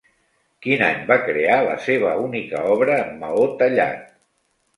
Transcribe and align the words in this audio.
Quin 0.65 0.79
any 0.85 1.03
va 1.11 1.17
crear 1.27 1.57
la 1.67 1.75
seva 1.89 2.15
única 2.23 2.63
obra 2.77 2.97
en 3.03 3.13
maó 3.21 3.45
tallat? 3.61 4.03